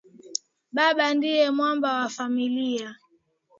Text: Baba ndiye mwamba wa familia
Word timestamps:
Baba 0.75 1.05
ndiye 1.17 1.45
mwamba 1.57 1.87
wa 1.97 2.07
familia 2.17 2.89